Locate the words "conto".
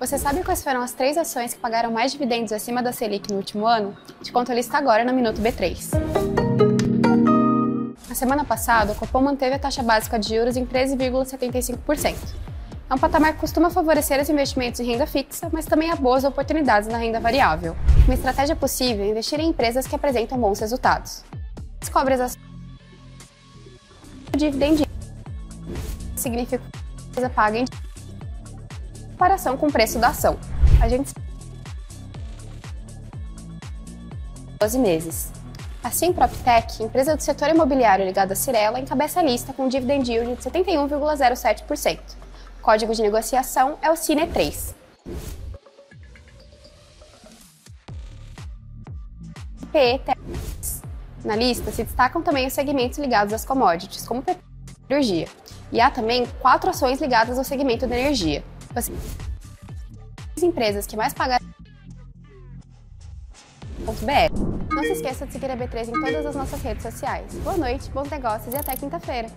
4.32-4.50